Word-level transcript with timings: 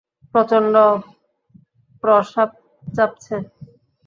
প্রচন্ড 0.31 0.75
প্রসাব 2.03 2.49
চাপছে। 2.87 3.35